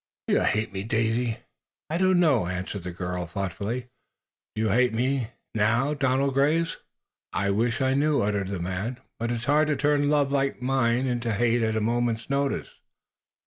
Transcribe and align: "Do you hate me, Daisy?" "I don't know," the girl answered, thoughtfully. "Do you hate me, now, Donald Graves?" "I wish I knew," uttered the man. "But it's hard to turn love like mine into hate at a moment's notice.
"Do 0.27 0.33
you 0.33 0.41
hate 0.41 0.73
me, 0.73 0.81
Daisy?" 0.81 1.37
"I 1.87 1.99
don't 1.99 2.19
know," 2.19 2.45
the 2.47 2.91
girl 2.91 3.21
answered, 3.21 3.33
thoughtfully. 3.35 3.85
"Do 4.55 4.63
you 4.63 4.69
hate 4.69 4.93
me, 4.95 5.27
now, 5.53 5.93
Donald 5.93 6.33
Graves?" 6.33 6.77
"I 7.33 7.51
wish 7.51 7.81
I 7.81 7.93
knew," 7.93 8.23
uttered 8.23 8.47
the 8.47 8.57
man. 8.57 8.97
"But 9.19 9.29
it's 9.31 9.45
hard 9.45 9.67
to 9.67 9.75
turn 9.75 10.09
love 10.09 10.31
like 10.31 10.59
mine 10.59 11.05
into 11.05 11.31
hate 11.35 11.61
at 11.61 11.77
a 11.77 11.81
moment's 11.81 12.31
notice. 12.31 12.71